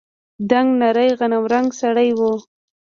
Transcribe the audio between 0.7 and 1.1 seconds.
نرى